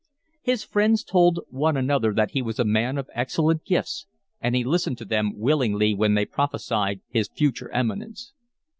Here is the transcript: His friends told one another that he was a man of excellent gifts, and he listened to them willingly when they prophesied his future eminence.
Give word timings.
His 0.41 0.63
friends 0.63 1.03
told 1.03 1.41
one 1.51 1.77
another 1.77 2.11
that 2.11 2.31
he 2.31 2.41
was 2.41 2.57
a 2.57 2.63
man 2.65 2.97
of 2.97 3.07
excellent 3.13 3.63
gifts, 3.63 4.07
and 4.39 4.55
he 4.55 4.63
listened 4.63 4.97
to 4.97 5.05
them 5.05 5.37
willingly 5.37 5.93
when 5.93 6.15
they 6.15 6.25
prophesied 6.25 7.01
his 7.09 7.27
future 7.27 7.69
eminence. 7.71 8.33